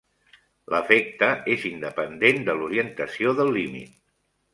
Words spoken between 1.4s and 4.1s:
és independent de l'orientació del límit.